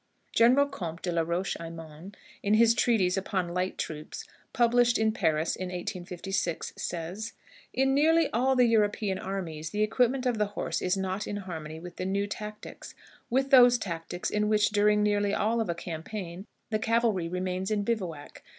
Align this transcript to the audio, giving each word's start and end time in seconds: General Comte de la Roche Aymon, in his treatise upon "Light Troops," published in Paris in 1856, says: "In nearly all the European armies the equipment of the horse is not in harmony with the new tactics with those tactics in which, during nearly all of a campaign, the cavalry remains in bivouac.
General 0.31 0.65
Comte 0.65 1.03
de 1.03 1.11
la 1.11 1.21
Roche 1.21 1.55
Aymon, 1.59 2.15
in 2.41 2.55
his 2.55 2.73
treatise 2.73 3.17
upon 3.17 3.49
"Light 3.53 3.77
Troops," 3.77 4.25
published 4.51 4.97
in 4.97 5.11
Paris 5.11 5.55
in 5.55 5.67
1856, 5.67 6.73
says: 6.75 7.33
"In 7.71 7.93
nearly 7.93 8.27
all 8.33 8.55
the 8.55 8.65
European 8.65 9.19
armies 9.19 9.69
the 9.69 9.83
equipment 9.83 10.25
of 10.25 10.39
the 10.39 10.47
horse 10.57 10.81
is 10.81 10.97
not 10.97 11.27
in 11.27 11.35
harmony 11.37 11.79
with 11.79 11.97
the 11.97 12.05
new 12.05 12.25
tactics 12.25 12.95
with 13.29 13.51
those 13.51 13.77
tactics 13.77 14.31
in 14.31 14.49
which, 14.49 14.71
during 14.71 15.03
nearly 15.03 15.35
all 15.35 15.61
of 15.61 15.69
a 15.69 15.75
campaign, 15.75 16.47
the 16.71 16.79
cavalry 16.79 17.29
remains 17.29 17.69
in 17.69 17.83
bivouac. 17.83 18.41